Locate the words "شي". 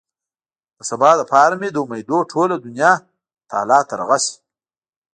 4.25-4.35